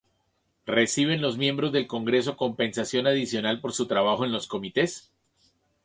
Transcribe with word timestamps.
¿Reciben 0.65 1.21
los 1.21 1.37
miembros 1.37 1.71
del 1.71 1.85
Congreso 1.85 2.35
compensación 2.35 3.05
adicional 3.05 3.61
por 3.61 3.71
su 3.71 3.85
trabajo 3.85 4.25
en 4.25 4.31
los 4.31 4.47
comités? 4.47 5.11